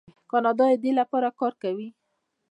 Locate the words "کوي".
1.63-1.89